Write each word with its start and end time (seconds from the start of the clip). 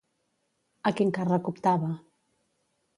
A 0.91 0.93
quin 1.01 1.13
càrrec 1.19 1.53
optava? 1.55 1.95